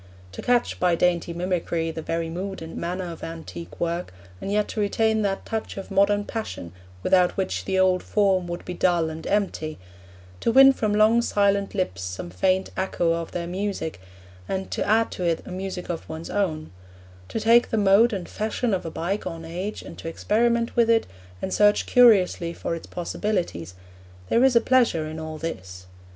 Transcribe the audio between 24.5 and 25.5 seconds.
a pleasure in all